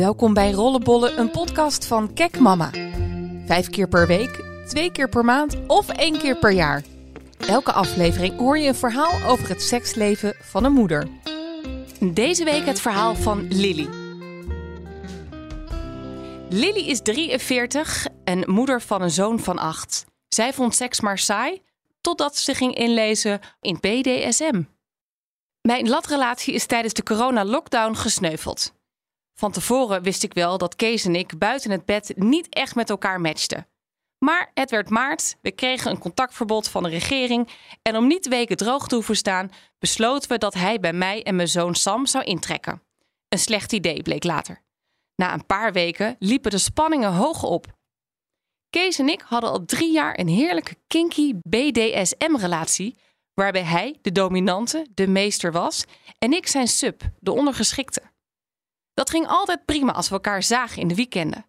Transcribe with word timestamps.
Welkom 0.00 0.34
bij 0.34 0.50
Rollenbollen, 0.50 1.18
een 1.18 1.30
podcast 1.30 1.86
van 1.86 2.12
Kek 2.14 2.38
Mama. 2.38 2.70
Vijf 3.46 3.70
keer 3.70 3.88
per 3.88 4.06
week, 4.06 4.44
twee 4.66 4.92
keer 4.92 5.08
per 5.08 5.24
maand 5.24 5.56
of 5.66 5.88
één 5.88 6.18
keer 6.18 6.38
per 6.38 6.52
jaar. 6.52 6.82
Elke 7.38 7.72
aflevering 7.72 8.38
hoor 8.38 8.58
je 8.58 8.68
een 8.68 8.74
verhaal 8.74 9.30
over 9.30 9.48
het 9.48 9.62
seksleven 9.62 10.34
van 10.40 10.64
een 10.64 10.72
moeder. 10.72 11.08
Deze 12.00 12.44
week 12.44 12.64
het 12.64 12.80
verhaal 12.80 13.14
van 13.14 13.48
Lily. 13.48 13.88
Lily 16.48 16.88
is 16.88 17.00
43 17.02 18.06
en 18.24 18.50
moeder 18.50 18.82
van 18.82 19.02
een 19.02 19.10
zoon 19.10 19.40
van 19.40 19.58
8. 19.58 20.04
Zij 20.28 20.52
vond 20.52 20.74
seks 20.74 21.00
maar 21.00 21.18
saai 21.18 21.62
totdat 22.00 22.36
ze 22.36 22.54
ging 22.54 22.74
inlezen 22.74 23.40
in 23.60 23.78
BDSM. 23.80 24.62
Mijn 25.60 25.88
latrelatie 25.88 26.54
is 26.54 26.66
tijdens 26.66 26.94
de 26.94 27.02
corona-lockdown 27.02 27.94
gesneuveld. 27.94 28.78
Van 29.40 29.52
tevoren 29.52 30.02
wist 30.02 30.22
ik 30.22 30.34
wel 30.34 30.58
dat 30.58 30.76
Kees 30.76 31.04
en 31.04 31.14
ik 31.14 31.38
buiten 31.38 31.70
het 31.70 31.84
bed 31.84 32.12
niet 32.16 32.48
echt 32.48 32.74
met 32.74 32.90
elkaar 32.90 33.20
matchten. 33.20 33.66
Maar 34.18 34.50
het 34.54 34.70
werd 34.70 34.88
maart, 34.88 35.36
we 35.42 35.50
kregen 35.50 35.90
een 35.90 35.98
contactverbod 35.98 36.68
van 36.68 36.82
de 36.82 36.88
regering 36.88 37.48
en 37.82 37.96
om 37.96 38.06
niet 38.06 38.28
weken 38.28 38.56
droog 38.56 38.88
te 38.88 38.94
hoeven 38.94 39.16
staan, 39.16 39.50
besloten 39.78 40.30
we 40.30 40.38
dat 40.38 40.54
hij 40.54 40.80
bij 40.80 40.92
mij 40.92 41.22
en 41.22 41.36
mijn 41.36 41.48
zoon 41.48 41.74
Sam 41.74 42.06
zou 42.06 42.24
intrekken. 42.24 42.82
Een 43.28 43.38
slecht 43.38 43.72
idee 43.72 44.02
bleek 44.02 44.24
later. 44.24 44.62
Na 45.16 45.32
een 45.32 45.46
paar 45.46 45.72
weken 45.72 46.16
liepen 46.18 46.50
de 46.50 46.58
spanningen 46.58 47.12
hoog 47.12 47.42
op. 47.42 47.66
Kees 48.70 48.98
en 48.98 49.08
ik 49.08 49.20
hadden 49.20 49.50
al 49.50 49.64
drie 49.64 49.92
jaar 49.92 50.18
een 50.18 50.28
heerlijke 50.28 50.76
kinky 50.86 51.34
BDSM-relatie, 51.48 52.96
waarbij 53.34 53.64
hij, 53.64 53.98
de 54.02 54.12
dominante, 54.12 54.86
de 54.94 55.06
meester 55.06 55.52
was 55.52 55.84
en 56.18 56.32
ik 56.32 56.46
zijn 56.46 56.68
sub, 56.68 57.02
de 57.18 57.32
ondergeschikte. 57.32 58.02
Dat 59.00 59.10
ging 59.10 59.26
altijd 59.26 59.64
prima 59.64 59.92
als 59.92 60.08
we 60.08 60.14
elkaar 60.14 60.42
zagen 60.42 60.82
in 60.82 60.88
de 60.88 60.94
weekenden. 60.94 61.46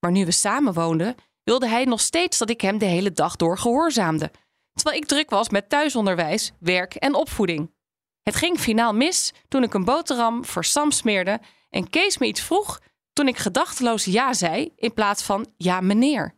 Maar 0.00 0.10
nu 0.10 0.24
we 0.24 0.30
samen 0.30 0.72
woonden, 0.72 1.14
wilde 1.42 1.68
hij 1.68 1.84
nog 1.84 2.00
steeds 2.00 2.38
dat 2.38 2.50
ik 2.50 2.60
hem 2.60 2.78
de 2.78 2.84
hele 2.84 3.12
dag 3.12 3.36
door 3.36 3.58
gehoorzaamde, 3.58 4.30
terwijl 4.72 4.96
ik 4.96 5.06
druk 5.06 5.30
was 5.30 5.48
met 5.48 5.68
thuisonderwijs, 5.68 6.52
werk 6.58 6.94
en 6.94 7.14
opvoeding. 7.14 7.74
Het 8.22 8.34
ging 8.34 8.58
finaal 8.58 8.92
mis 8.92 9.32
toen 9.48 9.62
ik 9.62 9.74
een 9.74 9.84
boterham 9.84 10.44
voor 10.44 10.64
Sam 10.64 10.90
smeerde 10.90 11.40
en 11.70 11.90
Kees 11.90 12.18
me 12.18 12.26
iets 12.26 12.42
vroeg 12.42 12.80
toen 13.12 13.28
ik 13.28 13.38
gedachteloos 13.38 14.04
ja 14.04 14.32
zei 14.32 14.72
in 14.76 14.94
plaats 14.94 15.22
van 15.22 15.46
ja 15.56 15.80
meneer. 15.80 16.34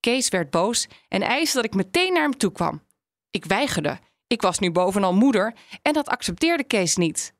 Kees 0.00 0.28
werd 0.28 0.50
boos 0.50 0.86
en 1.08 1.22
eiste 1.22 1.56
dat 1.56 1.64
ik 1.64 1.74
meteen 1.74 2.12
naar 2.12 2.22
hem 2.22 2.38
toe 2.38 2.52
kwam. 2.52 2.86
Ik 3.30 3.44
weigerde. 3.44 3.98
Ik 4.26 4.42
was 4.42 4.58
nu 4.58 4.70
bovenal 4.70 5.14
moeder 5.14 5.54
en 5.82 5.92
dat 5.92 6.08
accepteerde 6.08 6.64
Kees 6.64 6.96
niet. 6.96 7.38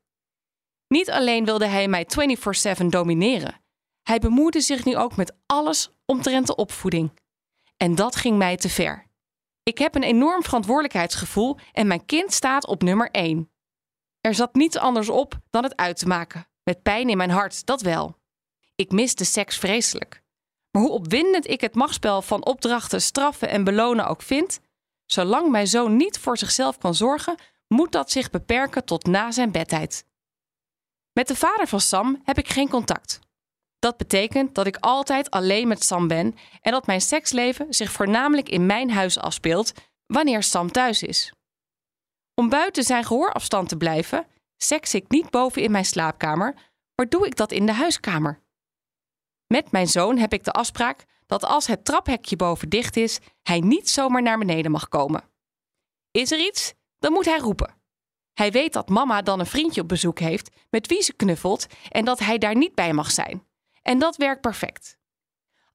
Niet 0.91 1.11
alleen 1.11 1.45
wilde 1.45 1.65
hij 1.65 1.87
mij 1.87 2.05
24/7 2.05 2.89
domineren, 2.89 3.61
hij 4.03 4.19
bemoeide 4.19 4.61
zich 4.61 4.85
nu 4.85 4.97
ook 4.97 5.15
met 5.15 5.35
alles 5.45 5.89
omtrent 6.05 6.47
de 6.47 6.55
opvoeding. 6.55 7.19
En 7.77 7.95
dat 7.95 8.15
ging 8.15 8.37
mij 8.37 8.57
te 8.57 8.69
ver. 8.69 9.07
Ik 9.63 9.77
heb 9.77 9.95
een 9.95 10.03
enorm 10.03 10.43
verantwoordelijkheidsgevoel 10.43 11.57
en 11.71 11.87
mijn 11.87 12.05
kind 12.05 12.33
staat 12.33 12.67
op 12.67 12.83
nummer 12.83 13.09
1. 13.11 13.51
Er 14.21 14.33
zat 14.33 14.53
niets 14.53 14.77
anders 14.77 15.09
op 15.09 15.39
dan 15.49 15.63
het 15.63 15.75
uit 15.75 15.97
te 15.97 16.07
maken, 16.07 16.47
met 16.63 16.81
pijn 16.81 17.09
in 17.09 17.17
mijn 17.17 17.29
hart, 17.29 17.65
dat 17.65 17.81
wel. 17.81 18.15
Ik 18.75 18.91
miste 18.91 19.25
seks 19.25 19.57
vreselijk. 19.57 20.23
Maar 20.71 20.81
hoe 20.81 20.91
opwindend 20.91 21.49
ik 21.49 21.61
het 21.61 21.75
machtsspel 21.75 22.21
van 22.21 22.45
opdrachten, 22.45 23.01
straffen 23.01 23.49
en 23.49 23.63
belonen 23.63 24.07
ook 24.07 24.21
vind, 24.21 24.59
zolang 25.05 25.51
mijn 25.51 25.67
zoon 25.67 25.95
niet 25.95 26.19
voor 26.19 26.37
zichzelf 26.37 26.77
kan 26.77 26.95
zorgen, 26.95 27.35
moet 27.67 27.91
dat 27.91 28.11
zich 28.11 28.29
beperken 28.29 28.85
tot 28.85 29.05
na 29.05 29.31
zijn 29.31 29.51
bedtijd. 29.51 30.09
Met 31.13 31.27
de 31.27 31.35
vader 31.35 31.67
van 31.67 31.79
Sam 31.79 32.21
heb 32.23 32.37
ik 32.37 32.49
geen 32.49 32.69
contact. 32.69 33.19
Dat 33.79 33.97
betekent 33.97 34.55
dat 34.55 34.67
ik 34.67 34.77
altijd 34.79 35.29
alleen 35.29 35.67
met 35.67 35.83
Sam 35.83 36.07
ben 36.07 36.35
en 36.61 36.71
dat 36.71 36.85
mijn 36.85 37.01
seksleven 37.01 37.73
zich 37.73 37.91
voornamelijk 37.91 38.49
in 38.49 38.65
mijn 38.65 38.91
huis 38.91 39.19
afspeelt 39.19 39.73
wanneer 40.05 40.43
Sam 40.43 40.71
thuis 40.71 41.03
is. 41.03 41.33
Om 42.35 42.49
buiten 42.49 42.83
zijn 42.83 43.03
gehoorafstand 43.03 43.69
te 43.69 43.77
blijven, 43.77 44.27
seks 44.57 44.93
ik 44.93 45.09
niet 45.09 45.29
boven 45.29 45.61
in 45.61 45.71
mijn 45.71 45.85
slaapkamer, 45.85 46.55
maar 46.95 47.09
doe 47.09 47.25
ik 47.25 47.35
dat 47.35 47.51
in 47.51 47.65
de 47.65 47.73
huiskamer. 47.73 48.41
Met 49.47 49.71
mijn 49.71 49.87
zoon 49.87 50.17
heb 50.17 50.33
ik 50.33 50.43
de 50.43 50.51
afspraak 50.51 51.05
dat 51.25 51.43
als 51.43 51.67
het 51.67 51.85
traphekje 51.85 52.35
boven 52.35 52.69
dicht 52.69 52.97
is, 52.97 53.19
hij 53.43 53.59
niet 53.59 53.89
zomaar 53.89 54.21
naar 54.21 54.37
beneden 54.37 54.71
mag 54.71 54.87
komen. 54.87 55.23
Is 56.11 56.31
er 56.31 56.39
iets, 56.39 56.73
dan 56.99 57.11
moet 57.11 57.25
hij 57.25 57.37
roepen. 57.37 57.80
Hij 58.41 58.51
weet 58.51 58.73
dat 58.73 58.89
mama 58.89 59.21
dan 59.21 59.39
een 59.39 59.45
vriendje 59.45 59.81
op 59.81 59.87
bezoek 59.87 60.19
heeft 60.19 60.49
met 60.69 60.87
wie 60.87 61.01
ze 61.01 61.13
knuffelt 61.13 61.67
en 61.89 62.05
dat 62.05 62.19
hij 62.19 62.37
daar 62.37 62.55
niet 62.55 62.75
bij 62.75 62.93
mag 62.93 63.11
zijn. 63.11 63.47
En 63.81 63.99
dat 63.99 64.15
werkt 64.15 64.41
perfect. 64.41 64.97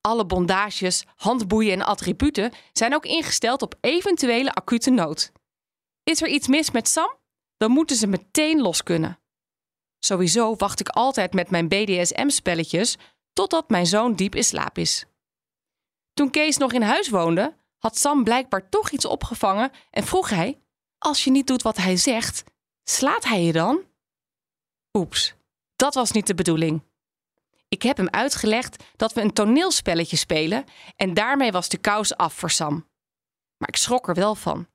Alle 0.01 0.27
bondages, 0.27 1.05
handboeien 1.17 1.73
en 1.73 1.87
attributen 1.87 2.53
zijn 2.73 2.95
ook 2.95 3.05
ingesteld 3.05 3.63
op 3.63 3.75
eventuele 3.81 4.53
acute 4.53 4.91
nood. 4.91 5.33
Is 6.03 6.23
er 6.23 6.29
iets 6.29 6.49
mis 6.49 6.71
met 6.71 6.89
Sam? 6.89 7.17
Dan 7.57 7.71
moeten 7.71 7.97
ze 7.97 8.07
meteen 8.07 8.61
los 8.61 8.83
kunnen. 8.83 9.19
Sowieso 9.99 10.57
wacht 10.57 10.81
ik 10.81 10.89
altijd 10.89 11.33
met 11.33 11.51
mijn 11.51 11.69
BDSM-spelletjes 11.69 12.97
totdat 13.33 13.71
mijn 13.71 13.87
zoon 13.87 14.15
diep 14.15 14.35
in 14.35 14.45
slaap 14.45 14.79
is. 14.79 15.05
Toen 16.13 16.31
Kees 16.31 16.57
nog 16.57 16.73
in 16.73 16.83
huis 16.83 17.09
woonde, 17.09 17.57
had 17.79 17.99
Sam 17.99 18.25
blijkbaar 18.25 18.69
toch 18.69 18.91
iets 18.91 19.05
opgevangen 19.05 19.71
en 19.91 20.05
vroeg 20.05 20.31
hij: 20.31 20.61
Als 20.99 21.25
je 21.25 21.31
niet 21.31 21.47
doet 21.47 21.63
wat 21.63 21.77
hij 21.77 21.97
zegt, 21.97 22.45
slaat 22.89 23.25
hij 23.25 23.43
je 23.43 23.53
dan? 23.53 23.85
Oeps, 24.93 25.35
dat 25.77 25.95
was 25.95 26.11
niet 26.11 26.27
de 26.27 26.35
bedoeling. 26.35 26.83
Ik 27.69 27.83
heb 27.83 27.97
hem 27.97 28.09
uitgelegd 28.09 28.85
dat 28.97 29.13
we 29.13 29.21
een 29.21 29.33
toneelspelletje 29.33 30.17
spelen 30.17 30.65
en 30.97 31.15
daarmee 31.15 31.53
was 31.53 31.69
de 31.69 31.79
kous 31.79 32.17
af 32.17 32.35
voor 32.35 32.51
Sam. 32.51 32.89
Maar 33.57 33.69
ik 33.69 33.77
schrok 33.77 34.09
er 34.09 34.15
wel 34.15 34.35
van. 34.35 34.69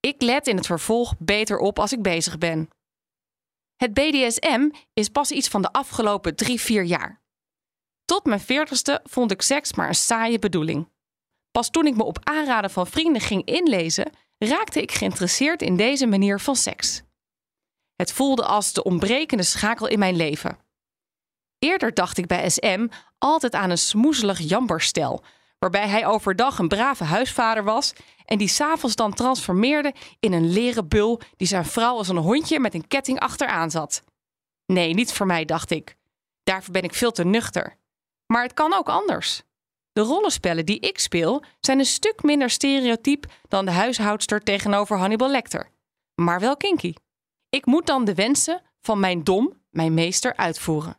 Ik 0.00 0.22
let 0.22 0.46
in 0.46 0.56
het 0.56 0.66
vervolg 0.66 1.14
beter 1.18 1.58
op 1.58 1.78
als 1.78 1.92
ik 1.92 2.02
bezig 2.02 2.38
ben. 2.38 2.68
Het 3.76 3.94
BDSM 3.94 4.70
is 4.92 5.08
pas 5.08 5.30
iets 5.30 5.48
van 5.48 5.62
de 5.62 5.72
afgelopen 5.72 6.36
drie, 6.36 6.60
vier 6.60 6.84
jaar. 6.84 7.22
Tot 8.04 8.24
mijn 8.24 8.40
veertigste 8.40 9.00
vond 9.04 9.30
ik 9.30 9.42
seks 9.42 9.72
maar 9.72 9.88
een 9.88 9.94
saaie 9.94 10.38
bedoeling. 10.38 10.90
Pas 11.50 11.70
toen 11.70 11.86
ik 11.86 11.96
me 11.96 12.04
op 12.04 12.18
aanraden 12.22 12.70
van 12.70 12.86
vrienden 12.86 13.22
ging 13.22 13.44
inlezen, 13.44 14.12
raakte 14.38 14.82
ik 14.82 14.92
geïnteresseerd 14.92 15.62
in 15.62 15.76
deze 15.76 16.06
manier 16.06 16.40
van 16.40 16.56
seks. 16.56 17.02
Het 18.02 18.12
voelde 18.12 18.44
als 18.44 18.72
de 18.72 18.82
ontbrekende 18.82 19.42
schakel 19.42 19.86
in 19.86 19.98
mijn 19.98 20.16
leven. 20.16 20.58
Eerder 21.58 21.94
dacht 21.94 22.18
ik 22.18 22.26
bij 22.26 22.50
SM 22.50 22.88
altijd 23.18 23.54
aan 23.54 23.70
een 23.70 23.78
smoezelig 23.78 24.38
jamberstel, 24.38 25.24
waarbij 25.58 25.88
hij 25.88 26.06
overdag 26.06 26.58
een 26.58 26.68
brave 26.68 27.04
huisvader 27.04 27.64
was 27.64 27.92
en 28.24 28.38
die 28.38 28.48
s'avonds 28.48 28.96
dan 28.96 29.14
transformeerde 29.14 29.94
in 30.20 30.32
een 30.32 30.52
leren 30.52 30.88
bul 30.88 31.20
die 31.36 31.46
zijn 31.46 31.64
vrouw 31.64 31.96
als 31.96 32.08
een 32.08 32.16
hondje 32.16 32.60
met 32.60 32.74
een 32.74 32.88
ketting 32.88 33.20
achteraan 33.20 33.70
zat. 33.70 34.02
Nee, 34.66 34.94
niet 34.94 35.12
voor 35.12 35.26
mij, 35.26 35.44
dacht 35.44 35.70
ik. 35.70 35.96
Daarvoor 36.42 36.72
ben 36.72 36.82
ik 36.82 36.94
veel 36.94 37.12
te 37.12 37.24
nuchter. 37.24 37.76
Maar 38.26 38.42
het 38.42 38.54
kan 38.54 38.72
ook 38.72 38.88
anders. 38.88 39.42
De 39.92 40.00
rollenspellen 40.00 40.66
die 40.66 40.80
ik 40.80 40.98
speel 40.98 41.44
zijn 41.60 41.78
een 41.78 41.84
stuk 41.84 42.22
minder 42.22 42.50
stereotyp 42.50 43.32
dan 43.48 43.64
de 43.64 43.70
huishoudster 43.70 44.42
tegenover 44.42 44.98
Hannibal 44.98 45.30
Lecter. 45.30 45.70
Maar 46.14 46.40
wel 46.40 46.56
kinky. 46.56 46.94
Ik 47.56 47.66
moet 47.66 47.86
dan 47.86 48.04
de 48.04 48.14
wensen 48.14 48.62
van 48.80 49.00
mijn 49.00 49.24
dom, 49.24 49.62
mijn 49.70 49.94
meester, 49.94 50.36
uitvoeren. 50.36 50.98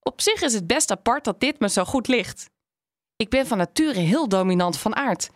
Op 0.00 0.20
zich 0.20 0.42
is 0.42 0.54
het 0.54 0.66
best 0.66 0.90
apart 0.90 1.24
dat 1.24 1.40
dit 1.40 1.60
me 1.60 1.68
zo 1.68 1.84
goed 1.84 2.08
ligt. 2.08 2.50
Ik 3.16 3.28
ben 3.30 3.46
van 3.46 3.58
nature 3.58 3.98
heel 3.98 4.28
dominant 4.28 4.78
van 4.78 4.96
aard. 4.96 5.30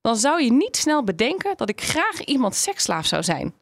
Dan 0.00 0.16
zou 0.16 0.42
je 0.42 0.52
niet 0.52 0.76
snel 0.76 1.04
bedenken 1.04 1.56
dat 1.56 1.68
ik 1.68 1.80
graag 1.80 2.24
iemand 2.24 2.54
seksslaaf 2.54 3.06
zou 3.06 3.22
zijn. 3.22 3.54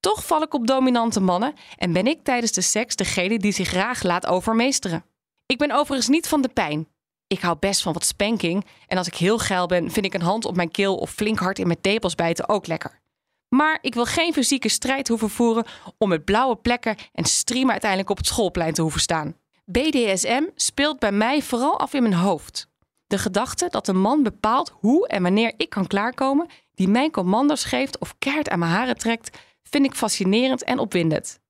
Toch 0.00 0.24
val 0.24 0.42
ik 0.42 0.54
op 0.54 0.66
dominante 0.66 1.20
mannen 1.20 1.54
en 1.76 1.92
ben 1.92 2.06
ik 2.06 2.24
tijdens 2.24 2.52
de 2.52 2.60
seks 2.60 2.96
degene 2.96 3.38
die 3.38 3.52
zich 3.52 3.68
graag 3.68 4.02
laat 4.02 4.26
overmeesteren. 4.26 5.04
Ik 5.46 5.58
ben 5.58 5.70
overigens 5.70 6.08
niet 6.08 6.28
van 6.28 6.42
de 6.42 6.48
pijn. 6.48 6.88
Ik 7.26 7.40
hou 7.40 7.56
best 7.58 7.82
van 7.82 7.92
wat 7.92 8.04
spanking 8.04 8.66
en 8.86 8.98
als 8.98 9.06
ik 9.06 9.14
heel 9.14 9.38
geil 9.38 9.66
ben, 9.66 9.90
vind 9.90 10.06
ik 10.06 10.14
een 10.14 10.22
hand 10.22 10.44
op 10.44 10.56
mijn 10.56 10.70
keel 10.70 10.96
of 10.96 11.10
flink 11.10 11.38
hard 11.38 11.58
in 11.58 11.66
mijn 11.66 11.80
tepels 11.80 12.14
bijten 12.14 12.48
ook 12.48 12.66
lekker. 12.66 13.00
Maar 13.48 13.78
ik 13.80 13.94
wil 13.94 14.04
geen 14.04 14.32
fysieke 14.32 14.68
strijd 14.68 15.08
hoeven 15.08 15.30
voeren 15.30 15.64
om 15.98 16.08
met 16.08 16.24
blauwe 16.24 16.56
plekken 16.56 16.96
en 17.12 17.24
streamen 17.24 17.70
uiteindelijk 17.70 18.10
op 18.10 18.16
het 18.16 18.26
schoolplein 18.26 18.74
te 18.74 18.82
hoeven 18.82 19.00
staan. 19.00 19.36
BDSM 19.64 20.42
speelt 20.54 20.98
bij 20.98 21.12
mij 21.12 21.42
vooral 21.42 21.78
af 21.78 21.94
in 21.94 22.02
mijn 22.02 22.14
hoofd. 22.14 22.68
De 23.06 23.18
gedachte 23.18 23.68
dat 23.70 23.88
een 23.88 24.00
man 24.00 24.22
bepaalt 24.22 24.72
hoe 24.80 25.08
en 25.08 25.22
wanneer 25.22 25.52
ik 25.56 25.70
kan 25.70 25.86
klaarkomen, 25.86 26.48
die 26.74 26.88
mijn 26.88 27.10
commando's 27.10 27.64
geeft 27.64 27.98
of 27.98 28.14
keert 28.18 28.48
aan 28.48 28.58
mijn 28.58 28.70
haren 28.70 28.98
trekt, 28.98 29.38
vind 29.62 29.84
ik 29.84 29.94
fascinerend 29.94 30.64
en 30.64 30.78
opwindend. 30.78 31.40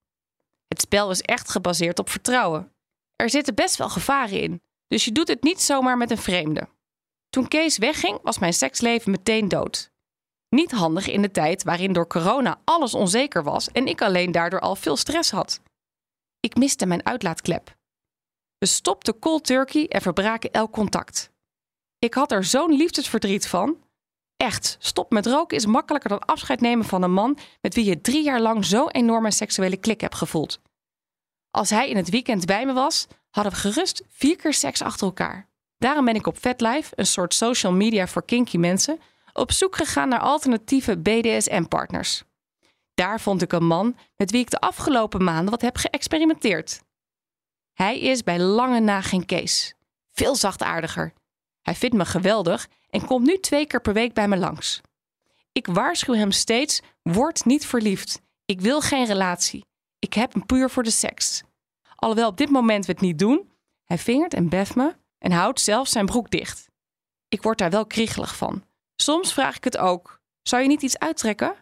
Het 0.68 0.80
spel 0.80 1.10
is 1.10 1.20
echt 1.20 1.50
gebaseerd 1.50 1.98
op 1.98 2.10
vertrouwen. 2.10 2.72
Er 3.16 3.30
zitten 3.30 3.54
best 3.54 3.76
wel 3.76 3.88
gevaren 3.88 4.40
in, 4.40 4.62
dus 4.86 5.04
je 5.04 5.12
doet 5.12 5.28
het 5.28 5.42
niet 5.42 5.60
zomaar 5.60 5.96
met 5.96 6.10
een 6.10 6.18
vreemde. 6.18 6.68
Toen 7.30 7.48
Kees 7.48 7.78
wegging, 7.78 8.18
was 8.22 8.38
mijn 8.38 8.52
seksleven 8.52 9.10
meteen 9.10 9.48
dood. 9.48 9.90
Niet 10.48 10.70
handig 10.70 11.08
in 11.08 11.22
de 11.22 11.30
tijd 11.30 11.62
waarin 11.62 11.92
door 11.92 12.06
corona 12.06 12.60
alles 12.64 12.94
onzeker 12.94 13.42
was 13.42 13.72
en 13.72 13.86
ik 13.86 14.02
alleen 14.02 14.32
daardoor 14.32 14.60
al 14.60 14.76
veel 14.76 14.96
stress 14.96 15.30
had. 15.30 15.60
Ik 16.40 16.56
miste 16.56 16.86
mijn 16.86 17.06
uitlaatklep. 17.06 17.76
We 18.58 18.66
stopten 18.66 19.18
cold 19.18 19.44
turkey 19.44 19.88
en 19.88 20.02
verbraken 20.02 20.52
elk 20.52 20.72
contact. 20.72 21.30
Ik 21.98 22.14
had 22.14 22.32
er 22.32 22.44
zo'n 22.44 22.72
liefdesverdriet 22.72 23.48
van. 23.48 23.76
Echt, 24.36 24.76
stop 24.80 25.10
met 25.10 25.26
roken 25.26 25.56
is 25.56 25.66
makkelijker 25.66 26.10
dan 26.10 26.24
afscheid 26.24 26.60
nemen 26.60 26.84
van 26.84 27.02
een 27.02 27.12
man 27.12 27.38
met 27.60 27.74
wie 27.74 27.84
je 27.84 28.00
drie 28.00 28.22
jaar 28.22 28.40
lang 28.40 28.64
zo'n 28.64 28.90
enorme 28.90 29.30
seksuele 29.30 29.76
klik 29.76 30.00
hebt 30.00 30.14
gevoeld. 30.14 30.60
Als 31.50 31.70
hij 31.70 31.88
in 31.88 31.96
het 31.96 32.10
weekend 32.10 32.46
bij 32.46 32.66
me 32.66 32.72
was, 32.72 33.06
hadden 33.30 33.52
we 33.52 33.58
gerust 33.58 34.02
vier 34.08 34.36
keer 34.36 34.54
seks 34.54 34.82
achter 34.82 35.06
elkaar. 35.06 35.48
Daarom 35.78 36.04
ben 36.04 36.14
ik 36.14 36.26
op 36.26 36.36
FetLife, 36.36 36.92
een 36.96 37.06
soort 37.06 37.34
social 37.34 37.72
media 37.72 38.06
voor 38.06 38.24
kinky 38.24 38.56
mensen, 38.56 39.00
op 39.38 39.52
zoek 39.52 39.76
gegaan 39.76 40.08
naar 40.08 40.20
alternatieve 40.20 40.98
BDSM-partners. 40.98 42.22
Daar 42.94 43.20
vond 43.20 43.42
ik 43.42 43.52
een 43.52 43.66
man 43.66 43.96
met 44.16 44.30
wie 44.30 44.40
ik 44.40 44.50
de 44.50 44.60
afgelopen 44.60 45.24
maanden 45.24 45.50
wat 45.50 45.62
heb 45.62 45.76
geëxperimenteerd. 45.76 46.82
Hij 47.72 48.00
is 48.00 48.22
bij 48.22 48.38
lange 48.38 48.80
na 48.80 49.00
geen 49.00 49.26
Kees. 49.26 49.74
Veel 50.12 50.34
zachtaardiger. 50.34 51.12
Hij 51.62 51.74
vindt 51.74 51.96
me 51.96 52.04
geweldig 52.04 52.68
en 52.90 53.06
komt 53.06 53.26
nu 53.26 53.38
twee 53.40 53.66
keer 53.66 53.80
per 53.80 53.92
week 53.92 54.14
bij 54.14 54.28
me 54.28 54.36
langs. 54.36 54.80
Ik 55.52 55.66
waarschuw 55.66 56.14
hem 56.14 56.30
steeds: 56.30 56.80
word 57.02 57.44
niet 57.44 57.66
verliefd. 57.66 58.20
Ik 58.44 58.60
wil 58.60 58.80
geen 58.80 59.06
relatie. 59.06 59.64
Ik 59.98 60.14
heb 60.14 60.32
hem 60.32 60.46
puur 60.46 60.70
voor 60.70 60.82
de 60.82 60.90
seks. 60.90 61.42
Alhoewel 61.94 62.28
op 62.28 62.36
dit 62.36 62.50
moment 62.50 62.86
we 62.86 62.92
het 62.92 63.00
niet 63.00 63.18
doen, 63.18 63.52
hij 63.84 63.98
vingert 63.98 64.34
en 64.34 64.48
beft 64.48 64.74
me 64.74 64.96
en 65.18 65.32
houdt 65.32 65.60
zelfs 65.60 65.92
zijn 65.92 66.06
broek 66.06 66.30
dicht. 66.30 66.68
Ik 67.28 67.42
word 67.42 67.58
daar 67.58 67.70
wel 67.70 67.86
kriegelig 67.86 68.36
van. 68.36 68.67
Soms 69.02 69.32
vraag 69.32 69.56
ik 69.56 69.64
het 69.64 69.76
ook: 69.76 70.20
zou 70.42 70.62
je 70.62 70.68
niet 70.68 70.82
iets 70.82 70.98
uittrekken? 70.98 71.54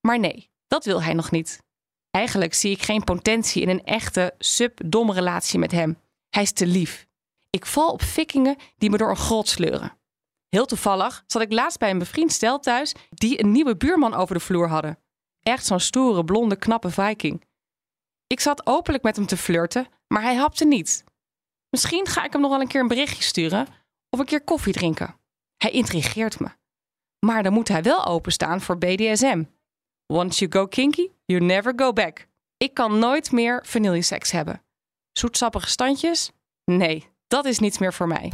Maar 0.00 0.18
nee, 0.18 0.50
dat 0.66 0.84
wil 0.84 1.02
hij 1.02 1.14
nog 1.14 1.30
niet. 1.30 1.62
Eigenlijk 2.10 2.54
zie 2.54 2.70
ik 2.70 2.82
geen 2.82 3.04
potentie 3.04 3.62
in 3.62 3.68
een 3.68 3.84
echte 3.84 4.34
sub-dom 4.38 5.12
relatie 5.12 5.58
met 5.58 5.72
hem. 5.72 5.98
Hij 6.30 6.42
is 6.42 6.52
te 6.52 6.66
lief. 6.66 7.06
Ik 7.50 7.66
val 7.66 7.90
op 7.90 8.02
fikkingen 8.02 8.56
die 8.76 8.90
me 8.90 8.96
door 8.96 9.10
een 9.10 9.16
grot 9.16 9.48
sleuren. 9.48 9.98
Heel 10.48 10.66
toevallig 10.66 11.24
zat 11.26 11.42
ik 11.42 11.52
laatst 11.52 11.78
bij 11.78 11.90
een 11.90 11.98
bevriend 11.98 12.32
stel 12.32 12.58
thuis 12.58 12.94
die 13.08 13.40
een 13.42 13.52
nieuwe 13.52 13.76
buurman 13.76 14.14
over 14.14 14.34
de 14.34 14.40
vloer 14.40 14.68
hadden. 14.68 14.98
Echt 15.42 15.66
zo'n 15.66 15.80
stoere, 15.80 16.24
blonde, 16.24 16.56
knappe 16.56 16.90
viking. 16.90 17.44
Ik 18.26 18.40
zat 18.40 18.66
openlijk 18.66 19.02
met 19.02 19.16
hem 19.16 19.26
te 19.26 19.36
flirten, 19.36 19.86
maar 20.08 20.22
hij 20.22 20.34
hapte 20.34 20.64
niet. 20.64 21.04
Misschien 21.70 22.06
ga 22.06 22.24
ik 22.24 22.32
hem 22.32 22.40
nog 22.40 22.50
wel 22.50 22.60
een 22.60 22.68
keer 22.68 22.80
een 22.80 22.88
berichtje 22.88 23.22
sturen 23.22 23.66
of 24.10 24.18
een 24.18 24.24
keer 24.24 24.44
koffie 24.44 24.72
drinken. 24.72 25.16
Hij 25.56 25.70
intrigeert 25.70 26.40
me. 26.40 26.48
Maar 27.24 27.42
dan 27.42 27.52
moet 27.52 27.68
hij 27.68 27.82
wel 27.82 28.06
openstaan 28.06 28.60
voor 28.60 28.78
BDSM. 28.78 29.44
Once 30.06 30.38
you 30.38 30.52
go 30.52 30.66
kinky, 30.66 31.08
you 31.24 31.40
never 31.40 31.72
go 31.76 31.92
back. 31.92 32.26
Ik 32.56 32.74
kan 32.74 32.98
nooit 32.98 33.32
meer 33.32 33.64
vanilleseks 33.66 34.30
hebben. 34.30 34.62
Zoetsappige 35.12 35.68
standjes? 35.68 36.30
Nee, 36.64 37.08
dat 37.26 37.44
is 37.44 37.58
niets 37.58 37.78
meer 37.78 37.92
voor 37.92 38.08
mij. 38.08 38.32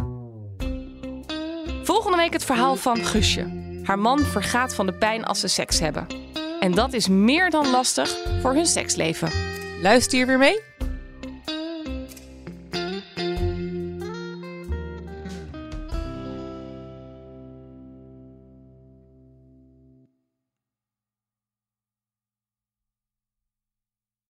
Volgende 1.83 2.17
week 2.17 2.33
het 2.33 2.45
verhaal 2.45 2.77
van 2.77 2.97
Guusje. 2.97 3.81
Haar 3.85 3.99
man 3.99 4.19
vergaat 4.19 4.75
van 4.75 4.87
de 4.87 4.95
pijn 4.95 5.25
als 5.25 5.41
ze 5.41 5.49
seks 5.49 5.81
hebben. 5.81 6.07
En 6.61 6.73
dat 6.73 6.93
is 6.93 7.09
meer 7.09 7.51
dan 7.51 7.71
lastig 7.71 8.17
voor 8.41 8.55
hun 8.55 8.67
seksleven. 8.67 9.31
Luister 9.83 10.17
hier 10.17 10.27
weer 10.27 10.39
mee? 10.39 10.70